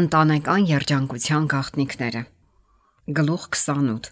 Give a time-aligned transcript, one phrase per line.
[0.00, 2.20] Ընտանեկան երջանկության գաղտնիքները
[3.16, 4.06] Գլուխ 28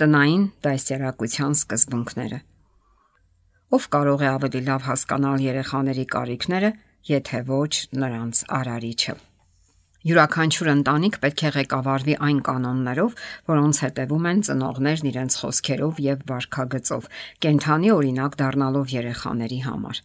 [0.00, 2.40] Տնային դասերակցության սկզբունքները
[3.78, 6.72] Ով կարող է ավելի լավ հասկանալ երեխաների կարիքները,
[7.12, 7.70] եթե ոչ
[8.02, 9.14] նրանց արարիչը։
[10.06, 13.14] Յուրաքանչյուր ընտանիք պետք է ղեկավարվի այն կանոններով,
[13.50, 17.08] որոնց հետևում են ծնողներն իրենց խոսքերով եւ վարքագծով,
[17.42, 20.02] կենթանի օրինակ դառնալով երեխաների համար։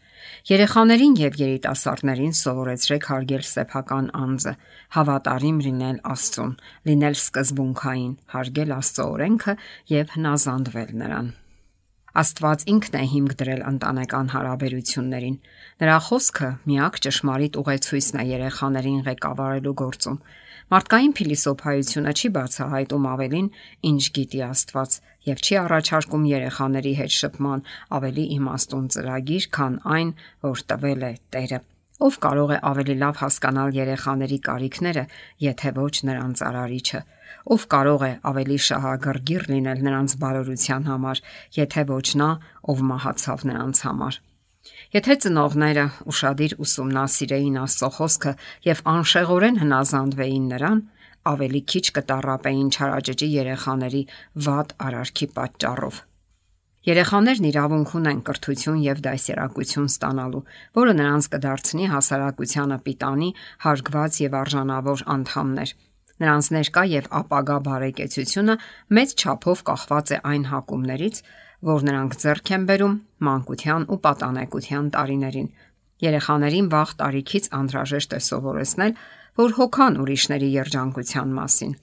[0.50, 4.56] Երեխաներին եւ երիտասարդներին սովորեցրեք հարգել սեփական անձը,
[4.98, 6.58] հավատարիմ լինել Աստծուն,
[6.90, 9.58] լինել սկզբունքային, հարգել Աստծո օրենքը
[10.02, 11.32] եւ հնազանդվել նրան։
[12.12, 15.36] Աստված ինքն է հիմք դրել ընտանեկան հարաբերություններին։
[15.80, 20.18] Նրա խոսքը միակ ճշմարիտ ուղեցույցն է երեխաներին ղեկավարելու գործում։
[20.76, 23.48] Մարդկային փիլիսոփայությունը չի բացահայտում ավելին,
[23.92, 25.00] ինչ գիտի Աստված,
[25.32, 30.14] եւ չի առաջարկում երեխաների հետ շփման ավելի իմաստուն ծրագիր, քան այն,
[30.52, 31.60] որ տվել է Տերը։
[32.02, 35.04] Ով կարող է ավելի լավ հասկանալ երեխաների կարիքները,
[35.48, 37.02] եթե ոչ նրանց արարիչը
[37.46, 41.22] ով կարող է ավելի շահագրգիռ լինել նրանց բարօրության համար,
[41.58, 42.30] եթե ոչ նա,
[42.72, 44.20] ով մահացավ նրանց համար։
[44.92, 48.34] Եթե ծնողները ուրشادիր ուսումնասիրեին Աստծո խոսքը
[48.68, 50.82] եւ անշեղորեն հնազանդվեին նրան,
[51.32, 54.02] ավելի քիչ կտարապեին չարաճճի երեխաների
[54.48, 56.02] վատ արարքի պատճառով։
[56.82, 60.42] Երեխաներն իրավունք ունեն կրթություն եւ դասերակցություն ստանալու,
[60.78, 63.30] որը նրանց կդարձնի հասարակությանը պիտանի,
[63.66, 65.74] հարգված եւ արժանավոր անդամներ։
[66.22, 68.56] Նրանց ներկա եւ ապագա բարեկեցությունը
[68.98, 71.16] մեծ չափով կախված է այն հակումներից,
[71.72, 72.96] որ նրանք ձեռք են բերում
[73.28, 75.48] մանկության ու պատանեկության տարիներին։
[76.02, 78.94] Երեխաներին վաղ տարիքից անհրաժեշտ է սովորեցնել,
[79.42, 81.74] որ հոգան ուրիշների երջանկության մասին։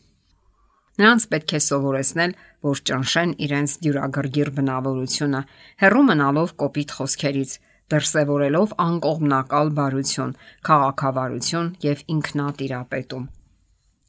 [0.99, 2.33] Նրանց պետք է սովորեցնել,
[2.67, 5.43] որ ճնշեն իրենց դյուրագրգիռ բնավորությունը,
[5.83, 7.57] հեռու մնալով կոպիտ խոսքերից,
[7.95, 10.37] դրսևորելով անկողմնակալ բարություն,
[10.69, 13.27] քաղաքավարություն եւ ինքնատիրապետում։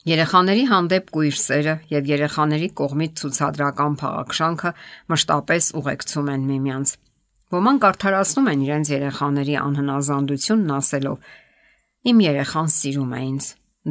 [0.08, 4.72] Երեխաների հանդեպ կույր սերը եւ երեխաների կողմից ցուցադրական փաղաքշանքը
[5.11, 6.94] մշտապես ուղեկցում են միմյանց։
[7.56, 11.18] Ոմանք արդարացնում են իրենց երեխաների անհնազանդությունն ասելով.
[12.09, 13.50] Իմ երեխան սիրում է ինձ։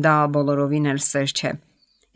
[0.08, 1.52] Դա բոլորովին էլ սեր չէ։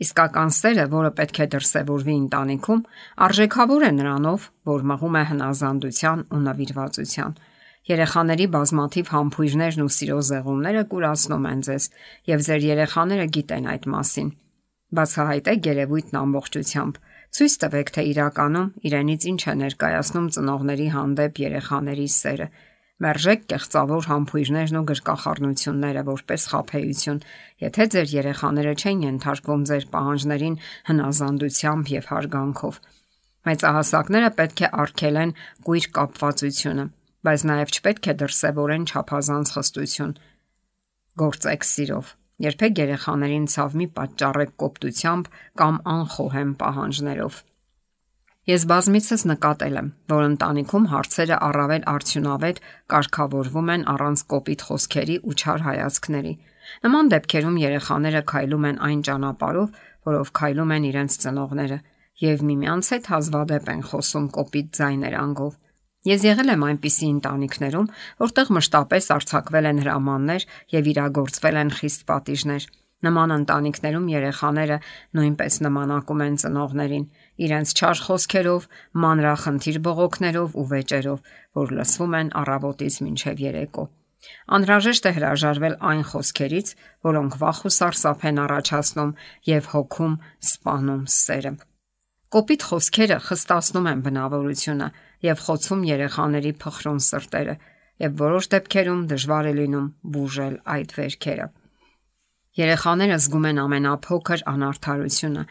[0.03, 2.81] Իսկական սերը, որը պետք է դրսևորվի ընտանիքում,
[3.27, 7.37] արժեքավոր է նրանով, որ մղում է հնազանդության ու նվիրվածության։
[7.83, 11.87] Երեխաների բազմաթիվ համբույրներն ու սիրո զեղումները կուրացնում են ձեզ,
[12.31, 14.29] եւ ձեր երեխաները գիտեն այդ մասին։
[14.93, 17.01] Բացահայտեք երևույթն ամբողջությամբ։
[17.33, 22.47] Ցույց տվեք, թե իրականում իրենից ինչ է ներկայացնում ծնողների հանդեպ երեխաների սերը։
[23.03, 27.21] Մերժեք կեղծավոր համբույրներն ու գրկախառնությունները որպես խափեություն,
[27.67, 30.59] եթե ձեր երեխաները չեն ենթարկվում ձեր պահանջներին
[30.93, 32.81] հնազանդությամբ եւ հարգանքով։
[33.43, 35.33] Մեծահասակները պետք է արգելեն
[35.67, 36.85] կույր կապվածությունը,
[37.23, 40.13] բայց նաև չպետք է դրսևորեն չափազանց խստություն։
[41.23, 42.11] Գործեք սիրով։
[42.43, 45.27] Երբեք երեխաներին ցավ մի պատճառեք կոպտությամբ
[45.61, 47.35] կամ անխոհեմ պահանջներով։
[48.43, 52.57] Ես բազմիցս նկատել եմ, որ ընտանիքում հարցերը առավել արդյունավետ
[52.91, 56.33] կարգավորվում են առանց կոպիտ խոսքերի ու չար հայացքների։
[56.83, 59.79] Նման դեպքերում երեխաները քայլում են այն ճանապարհով,
[60.11, 61.79] որով քայլում են իրենց ծնողները,
[62.23, 65.53] եւ միմյանց հետ հազվադեպ են խոսում կոպիտ ձայներանգով։
[66.03, 67.85] Ես եղել եմ այնպիսի ընտանիքներում,
[68.19, 72.65] որտեղ մշտապես արྩակվել են հրամաններ եւ իրագործվել են խիստ պատիժներ։
[73.03, 74.77] Նման ընտանիքներում երեխաները
[75.19, 77.07] նույնպես նմանակում են ծնողներին,
[77.47, 78.67] իրենց չար խոսքերով,
[79.03, 81.33] մանրախնդիր բողոքներով ու վեճերով,
[81.63, 83.89] որ լսվում են առավոտից մինչև երեկո։
[84.55, 86.73] Անհրաժեշտ է հրաժարվել այն խոսքերից,
[87.11, 89.15] որոնք վախ ու սարսափ են առաջացնում
[89.51, 90.17] եւ հոգում
[90.51, 91.59] սպանում սերը։
[92.33, 94.87] Կոպիտ խոսքերը խստացնում են բնավորությունը
[95.23, 97.55] եւ խոցում երեխաների փխրուն սրտերը,
[98.03, 101.45] եւ որոշ դեպքերում դժվար է լինում բուժել այդ վերքերը։
[102.63, 105.43] Երեխաները զգում են ամենափոքր անարթարությունը,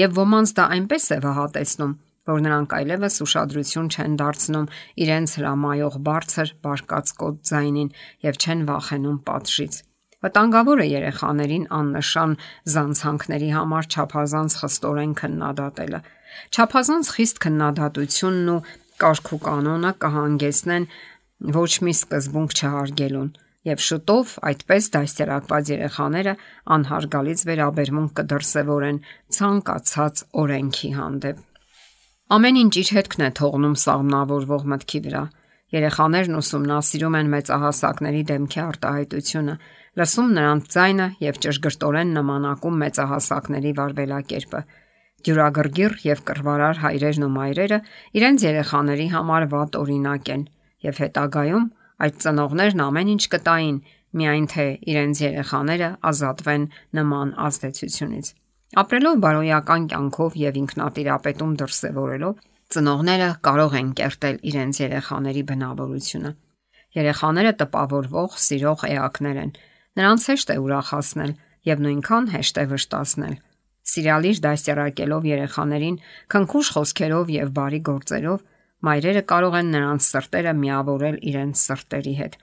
[0.00, 1.94] եւ ոմանց դա այնպես է վհատեցնում,
[2.30, 4.70] որ նրանք այլևս ուշադրություն չեն դարձնում
[5.04, 7.94] իրենց հրամայող բարձր բարկացկոտ ձայնին
[8.28, 9.80] եւ չեն վախենում պատժից։
[10.20, 12.32] Վտանգավոր է երեխաներին աննշան
[12.72, 16.00] զանցանքների համար ճափազանց խստորեն քննադատելը։
[16.56, 18.58] Ճափազանց խիստ քննադատությունն ու
[19.00, 20.88] կարգ ու կանոնը կհանգեցնեն
[21.56, 23.30] ոչ մի սկզբունք չհարգելուն
[23.70, 26.32] եւ շուտով այդպես դաստիարակված երեխաները
[26.76, 29.00] անհարգալից վերաբերմունք կդրսևորեն
[29.36, 31.42] ցանկացած օրենքի հանդեպ։
[32.36, 35.22] Ամեն ինչ իր հետքն է թողնում սաղմնավորվող մտքի վրա։
[35.70, 39.54] Երեխաներն ուսումնասիրում են մեծահասակների դեմքի արտահայտությունը,
[40.00, 44.62] լսում նրանց ձայնը եւ ճշգրտորեն նմանակում մեծահասակների վարվելակերպը։
[45.20, 47.78] Դյուրագրգիռ եւ կռվարար հայրերն ու մայրերը
[48.18, 50.44] իրենց երեխաների համար վատ օրինակ են
[50.90, 51.66] եւ հետագայում
[52.00, 53.80] այդ ծնողներն ամեն ինչ կտային,
[54.16, 56.64] միայն թե իրենց երեխաները ազատվեն
[56.98, 58.30] նման ազդեցությունից։
[58.80, 62.34] Ապրելով բարոյական կյանքով եւ ինքնատիրապետում դրսեւորելով,
[62.70, 66.30] ծնողները կարող են կերտել իրենց երեխաների բնավորությունը։
[67.00, 69.50] Երեխաները տպավորվող, սիրող էակներ են։
[70.00, 71.32] Նրանց հեշտ է ուրախացնել
[71.70, 73.34] եւ նույնքան հեշտ է վշտացնել։
[73.90, 76.00] Սիրալիր դաստիարակելով երեխաներին
[76.30, 78.40] քնքուշ խոսքերով եւ բարի գործերով,
[78.86, 82.36] մայրերը կարող են նրանց սրտերը միավորել իրենց սրտերի հետ։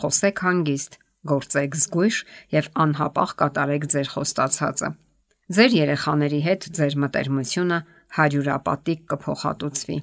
[0.00, 0.92] Խոսեք հանգիստ,
[1.30, 2.16] գործեք զգույշ
[2.54, 4.90] եւ անհապաղ կատարեք ձեր խոստացածը։
[5.50, 7.78] Ձեր երեխաների հետ ձեր մտերմությունը
[8.16, 9.96] հարյուրապատիկ կփոխհատուցվի։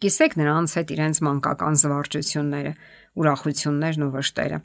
[0.00, 2.72] Կիսեք նրանց հետ իրենց մանկական զվարճությունները,
[3.20, 4.58] ուրախություններն ու վշտերը։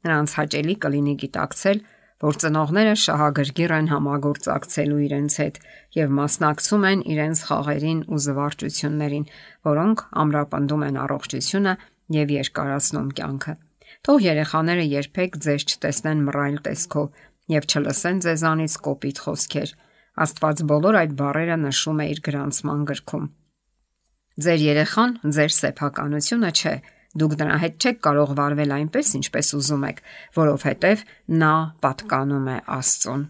[0.00, 1.82] Նրանց հաճելի կլինի գիտակցել,
[2.20, 5.60] որ ծնողները շահագրգիռ են համագործակցելու իրենց հետ
[5.96, 9.24] եւ մասնակցում են իրենց խաղերին ու զվարճություններին,
[9.70, 11.74] որոնք ամրապնդում են առողջությունը
[12.20, 13.54] եւ երկարացնում կյանքը։
[14.00, 17.24] Թող երեխաները երբեք ձեզ չտեսնեն մռայլ տեսքով
[17.54, 19.72] եւ չլսեն ձեզանից կոպիտ խոսքեր։
[20.24, 23.26] Աստված բոլոր այդ բառերը նշում է իր գրանցման գրքում։
[24.40, 26.74] Ձեր երեխան ձեր սեփականությունը չէ։
[27.20, 30.00] Դուք դրա հետ չեք կարող վարվել այնպես, ինչպես ուզում եք,
[30.38, 31.04] որովհետև
[31.42, 33.24] նա պատկանում է Աստծուն։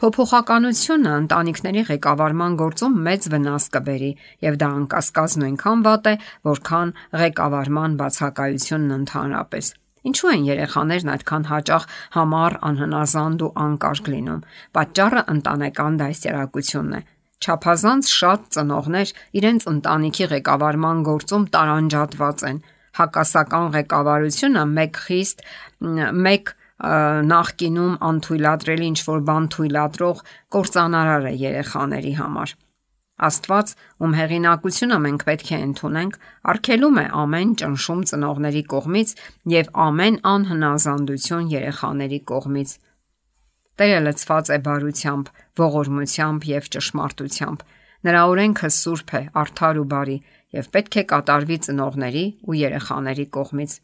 [0.00, 4.10] Փոփոխականությունը ընտանիքների ղեկավարման գործում մեծ վնաս կբերի,
[4.46, 6.14] եւ դա անկասկած նույնքան վատ է,
[6.48, 6.92] որքան
[7.24, 9.74] ղեկավարման բացակայությունն ընդհանրապես։
[10.04, 11.84] Ինչու են երեխաներն այդքան հաճախ
[12.14, 14.42] համառ, անհնազանդ ու անկարգ լինում։
[14.76, 17.00] Պատճառը ընտանեկան դասերակցությունն է։
[17.44, 22.60] Չափազանց շատ ծնողներ իրենց ընտանիքի ղեկավարման գործում տարանջատված են։
[22.94, 25.42] Հակասական ղեկավարությունը մեկ խիստ,
[26.28, 26.52] մեկ
[27.32, 30.22] նախկինում անթույլատրելի ինչ որ բան թույլատրող
[30.54, 32.54] կործանարար է երեխաների համար։
[33.14, 33.68] Աստված,
[34.02, 36.16] ում հեղինակությունը մենք պետք է ընդունենք,
[36.50, 39.12] արգելում է ամեն ճնշում ծնողների կողմից
[39.54, 42.74] եւ ամեն անհնազանդություն երեխաների կողմից։
[43.78, 45.30] Տերը լցված է բարությամբ,
[45.62, 47.64] ողորմությամբ եւ ճշմարտությամբ։
[48.04, 50.18] Նրա օրենքը սուրբ է, արդար ու բարի
[50.58, 53.78] եւ պետք է կատարվի ծնողների ու երեխաների կողմից։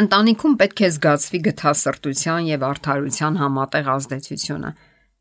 [0.00, 4.70] Ընտանիքում պետք է զգացվի գթասրտության եւ արդարության համատեղ ազդեցությունը։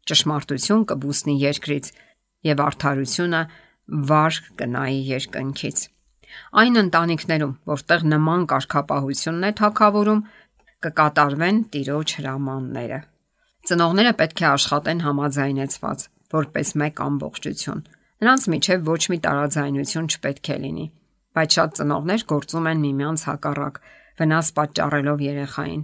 [0.10, 1.90] Ճշմարտություն կբուսնի երկրից
[2.48, 3.42] եւ արդարությունը
[4.10, 5.86] վար կնայի երկնքից։
[6.62, 10.22] Այն ընտանիքներում, որտեղ նման կարգապահությունն է թակավորում,
[10.86, 13.00] կկատարվեն տիրոջ հրամանները։
[13.70, 17.82] Ծնողները պետք է աշխատեն համաձայնեցված, որպես մեկ ամբողջություն։
[18.20, 20.86] Նրանց միջև ոչ մի տարաձայնություն չպետք է լինի,
[21.36, 23.82] բայց շատ ծնողներ գործում են միմյանց հակառակ,
[24.20, 25.84] վնաս պատճառելով երեխային։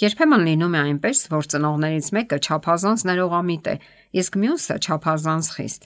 [0.00, 3.72] Երբեմն լինում է այնպես, որ ծնողներից մեկը ճափազանց ներողամիտ է,
[4.16, 5.82] իսկ մյուսը ճափազանց խիստ։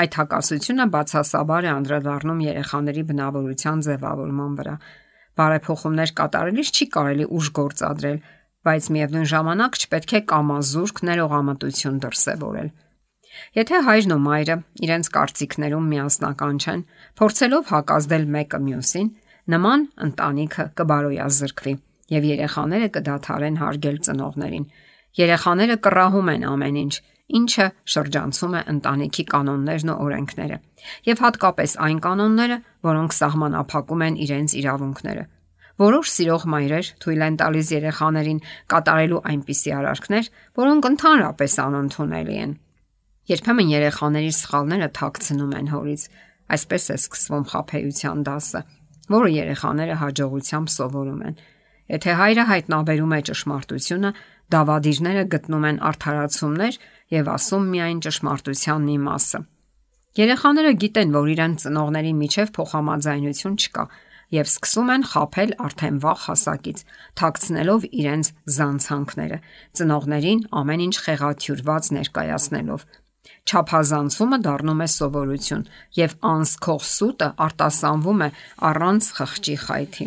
[0.00, 4.74] Այդ հակասությունը բացասաբար է անդրադառնում երեխաների բնավորության ձևավորման վրա։
[5.40, 8.18] Բարեփոխումներ կատարելիս չի կարելի ուժ գործադրել,
[8.64, 12.72] բայց միևնույն ժամանակ չպետք է կամազուրկ ներողամտություն դրսևորել։
[13.60, 14.56] Եթե հայրն ու մայրը
[14.88, 16.82] իրենց կարծիքներում միասնական չեն,
[17.20, 19.14] փորձելով հակազդել մեկը մյուսին,
[19.54, 21.78] նման ընտանիքը կբարոյազրկվի
[22.10, 24.68] եւ երեխաները կդադարեն հարգել ծնողներին։
[25.20, 26.94] Երեխաները կռահում են ամեն ինչ,
[27.40, 30.56] ինչը շրջանցում է ընտանիքի կանոններն ու օրենքները,
[31.10, 32.56] եւ հատկապես այն կանոնները,
[32.90, 35.24] որոնք սահմանափակում են իրենց իրավունքները։
[35.80, 40.26] Որոշ սիրող մայրեր թույլ են տալիս երեխաներին կատարելու այնպիսի արարքներ,
[40.60, 42.52] որոնք ընդհանրապես անընդունելի են։
[43.30, 46.04] Երբեմն երեխաների սխալները թաքցնում են հորից,
[46.50, 48.60] այսպես է սկսվում խափեության դասը,
[49.14, 51.40] որը երեխաները հաջողությամբ սովորում են։
[51.90, 54.10] Եթե հայրը հայտնաբերում է ճշմարտությունը,
[54.54, 56.76] դավադիրները գտնում են արդարացումներ
[57.14, 59.40] եւ ասում միայն ճշմարտությանն մի մասը։
[60.20, 63.84] Երեխաները գիտեն, որ իրենց ծնողների միջև փոխհամաձայնություն չկա
[64.30, 66.82] եւ սկսում են խაფել արդեն վաղ հասակից,
[67.18, 69.38] թաքցնելով իրենց զանցանքները,
[69.80, 72.86] ծնողներին ամեն ինչ խեղաթյուրված ներկայացնելով։
[73.50, 75.68] Չափազանցումը դառնում է սովորություն
[75.98, 78.28] եւ անսքող սուտը արտասանվում է
[78.70, 80.06] առանց խղճի խայթի։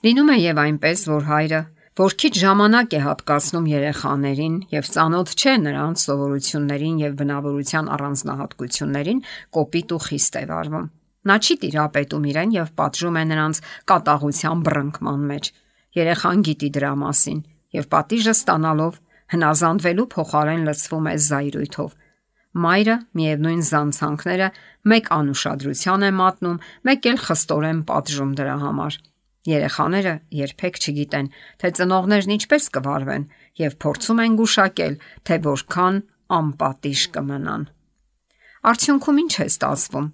[0.00, 1.60] Լինում է եւ այնպես, որ հայրը
[2.00, 9.20] որ քիչ ժամանակ է հատկացնում երեխաներին եւ ծանոթ չէ նրանց սովորություններին եւ բնավորության առանձնահատկություններին,
[9.56, 10.86] կոպիտ ու խիստ է վարվում։
[11.28, 13.60] Նա չի տիրապետում իրեն եւ պատժում է նրանց
[13.92, 15.52] կատաղության բռնկման մեջ։
[16.00, 17.44] Երեխան գիտի դրա մասին
[17.76, 18.98] եւ պատիժը ստանալով
[19.36, 21.92] հնազանդվելու փոխարեն լցվում է զայրույթով։
[22.64, 24.48] Մայրը միևնույն զանցանքները
[24.90, 29.00] մեկ անուշադրության է մատնում, մեկ էլ խստորեն պատժում դրա համար։
[29.48, 31.28] Երեխաները երբեք չգիտեն,
[31.60, 33.22] թե ծնողներն ինչպես կվարվեն
[33.60, 36.00] եւ փորձում են գուշակել, թե որքան
[36.36, 37.64] անպատիժ կմնան։
[38.70, 40.08] Արդյունքում ինչ է ստացվում։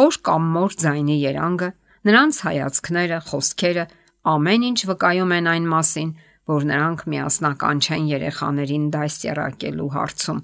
[0.00, 1.68] Հոր կամ մոր ձայնի երանգը,
[2.08, 3.84] նրանց հայացքները, խոսքերը
[4.30, 6.14] ամեն ինչ վկայում են այն մասին,
[6.50, 10.40] որ նրանք միասնական չեն երեխաներին դաստիարակելու հարցում։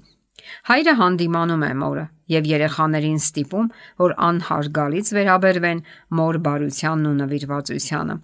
[0.69, 3.67] Հայրը հանդիմանում է մորը եւ երեխաներին ստիպում,
[4.03, 5.83] որ անհարգալից վերաբերվեն
[6.19, 8.17] մոր բարությանն ու նվիրվածությանը։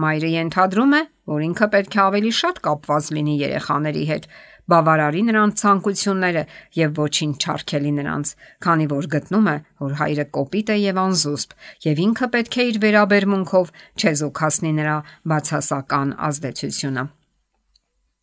[0.00, 4.24] Մայրը ենթադրում է, որ ինքը պետք է ավելի շատ կապված լինի երեխաների հետ,
[4.70, 6.42] բավարարի նրանց ցանկությունները
[6.78, 8.32] եւ ոչինչ չարքելի նրանց,
[8.64, 11.56] քանի որ գտնում է, որ հայրը կոպիտ է եւ անզուսպ,
[11.90, 14.96] եւ ինքը պետք է իր վերաբերմունքով չեզոքացնի նրա
[15.32, 17.04] բացասական ազդեցությունը։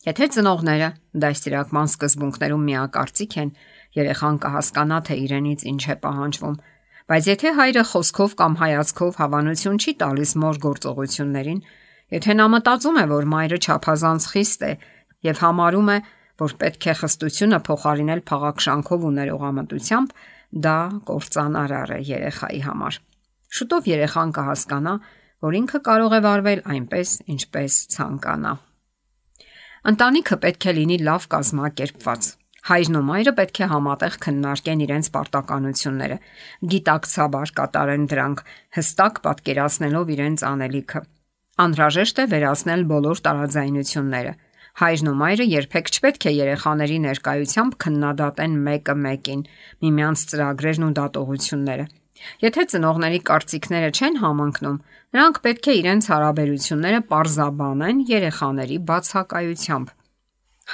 [0.07, 0.89] Եթե ծնողները
[1.19, 3.49] դաստիարակման սկզբունքներում միակարծիք են,
[3.97, 6.55] երեխան կհասկանա, թե իրենից ինչ է պահանջվում,
[7.07, 11.59] բայց եթե հայրը խոսքով կամ հայացքով հավանություն չի տալիս մոր գործողություններին,
[12.17, 14.71] եթե նա մտածում է, որ մայրը չափազանց խիստ է
[15.27, 15.97] եւ համարում է,
[16.37, 20.09] որ պետք է խստությունը փոխարինել փաղաքշանքով ու ներողամտությամբ,
[20.67, 20.77] դա
[21.07, 22.99] կործանարար է երեխայի համար։
[23.57, 24.93] Շուտով երեխան կհասկանա,
[25.47, 28.53] որ ինքը կարող է վարվել այնպես, ինչպես ցանկանա։
[29.87, 32.29] Ընտանիքը պետք է լինի լավ կազմակերպված։
[32.67, 36.17] Հայրն ու մայրը պետք է համատեղ քննարկեն իրենց պարտականությունները,
[36.73, 38.41] գիտակցաբար կատարեն դրանք,
[38.77, 41.03] հստակ պատկերացնելով իրենց անելիքը։
[41.67, 44.33] Անհրաժեշտ է վերացնել բոլոր տարաձայնությունները
[44.77, 49.39] Հայրն ու մայրը երբեք չպետք է երեխաների ներկայությամբ քննադատեն մեկը մեկին,
[49.81, 51.85] միմյանց ծրագրերն ու դատողությունները։
[52.43, 54.77] Եթե ծնողների կարծիքները չեն համընկնում,
[55.17, 59.91] նրանք պետք է իրենց հարաբերությունները parzabanեն երեխաների բացակայությամբ։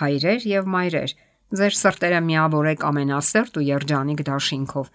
[0.03, 1.15] Հայրեր եւ մայրեր,
[1.53, 4.91] ձեր սրտերը միավորեք ամենասերտ ու երջանիկ դաշինքով։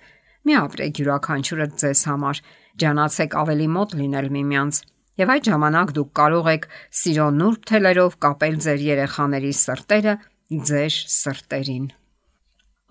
[0.48, 2.40] Մի ապրեք յուրաքանչյուրը ձեզ համար,
[2.82, 4.82] ջանացեք ավելի մոտ լինել միմյանց
[5.18, 10.12] Եվ այդ ժամանակ դուք կարող եք սիրո նուրբ թելերով կապել ձեր երեխաների սրտերը
[10.68, 11.88] ձեր սրտերին։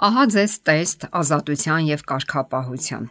[0.08, 3.08] Ահա ձեզ տեստ ազատության եւ կարգապահության։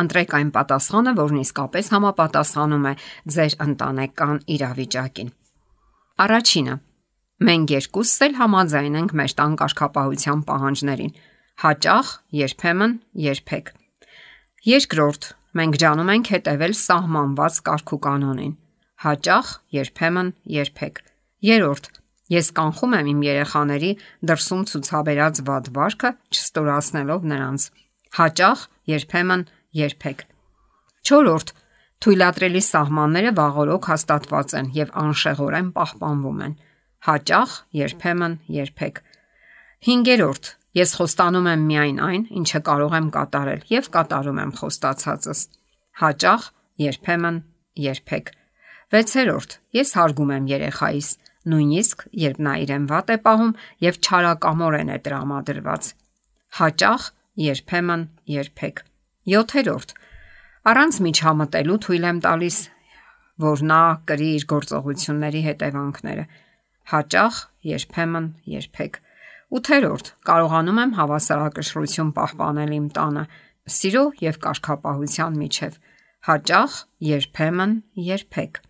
[0.00, 2.94] Ընտրեք այն պատասխանը, որն իսկապես համապատասխանում է
[3.34, 5.34] ձեր ընտանեկան իրավիճակին։
[6.24, 6.74] Առաջինը.
[7.40, 11.12] Մենք երկուսս էլ համաձայն ենք մեր տան կարգապահության պահանջներին։
[11.60, 12.92] Հաճախ, երբեմն,
[13.26, 13.70] երբեք։
[14.68, 15.28] Երկրորդ.
[15.56, 18.52] Մենք ջանում ենք հետևել սահմանված կարգ ու կանոնին։
[19.04, 20.28] Հաճախ, երբեմն,
[20.60, 21.00] երբեք։
[21.48, 21.90] Երորդ.
[22.30, 23.92] Ես կանխում եմ իմ երեխաների
[24.28, 27.68] դրսում ցուցաբերած վատ վարքը, չստորացնելով նրանց։
[28.20, 28.58] Հաճախ,
[28.92, 29.42] երբեմն,
[29.80, 30.26] երբեք։
[31.08, 31.54] Չորրորդ.
[32.04, 36.54] Թույլատրելի սահմանները վաղորոք հաստատված են եւ անշեղորեն պահպանվում են։
[37.00, 38.98] Հաճախ, երբեմն, երբեք։
[39.86, 40.48] Հինգերորդ.
[40.76, 45.40] Ես խոստանում եմ միայն այն, ինչը կարող եմ կատարել եւ կատարում եմ խոստացածս։
[46.00, 46.44] Հաճախ,
[46.84, 47.38] երբեմն,
[47.84, 48.28] երբեք։
[48.90, 49.56] 6-րդ.
[49.80, 51.08] Ես հարգում եմ երեխայիս,
[51.50, 53.52] նույնիսկ երբ նա իրեն վատ է պահում
[53.86, 55.90] եւ չարակամորեն է տրամադրված։
[56.60, 57.02] Հաճախ,
[57.40, 58.04] երբեմն,
[58.34, 58.84] երբեք։
[59.30, 59.96] 7-րդ.
[60.70, 62.58] Առանց միջամտելու թույլ եմ տալիս,
[63.40, 66.24] որ նա կրի իր գործողությունների հետևանքները։
[66.90, 67.36] Հաճախ,
[67.70, 69.00] երբեմն, երբեք։
[69.50, 73.24] 8-րդ կարողանում եմ հավասարակշռություն պահպանել իմ տանը
[73.76, 75.78] սիրո եւ կարգապահության միջև
[76.30, 77.72] հաճախ երբեմն
[78.10, 78.60] երբեք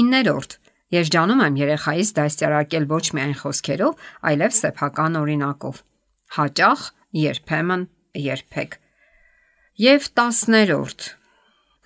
[0.00, 0.56] 9-րդ
[0.96, 5.80] ես ջանում եմ երեխայից դաստիարակել ոչ միայն խոսքերով այլև սեփական օրինակով
[6.38, 6.84] հաճախ
[7.26, 7.86] երբեմն
[8.26, 8.78] երբեք
[9.86, 11.08] եւ 10-րդ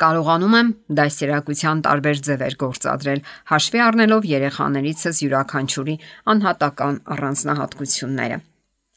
[0.00, 0.68] Կարողանում եմ
[1.00, 5.96] դասերակցության տարբեր ձևեր գործադրել, հաշվի առնելով երեխաներիցս յուրաքանչյուրի
[6.34, 8.38] անհատական առանձնահատկությունները։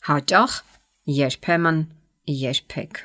[0.10, 0.60] Հաճախ,
[1.24, 1.82] երբեմն,
[2.44, 3.04] երբեք։